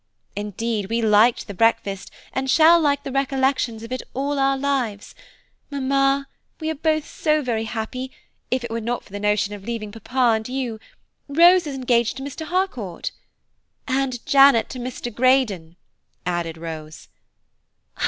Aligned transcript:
Indeed, 0.35 0.89
we 0.89 0.99
liked 1.03 1.45
the 1.45 1.53
breakfast, 1.53 2.09
and 2.33 2.49
shall 2.49 2.79
like 2.79 3.03
the 3.03 3.11
recollections 3.11 3.83
of 3.83 3.91
it 3.91 4.01
all 4.15 4.39
our 4.39 4.57
lives; 4.57 5.13
mamma, 5.69 6.27
we 6.59 6.71
are 6.71 6.73
both 6.73 7.07
so 7.07 7.43
very 7.43 7.65
happy, 7.65 8.09
if 8.49 8.63
it 8.63 8.71
were 8.71 8.81
not 8.81 9.03
for 9.03 9.11
the 9.11 9.19
notion 9.19 9.53
of 9.53 9.63
leaving 9.63 9.91
papa 9.91 10.35
and 10.37 10.49
you–Rose 10.49 11.67
is 11.67 11.75
engaged 11.75 12.17
to 12.17 12.23
Mr. 12.23 12.47
Harcourt." 12.47 13.11
"And 13.87 14.25
Janet 14.25 14.69
to 14.69 14.79
Mr. 14.79 15.13
Greydon," 15.13 15.75
added 16.25 16.57
Rose. 16.57 17.07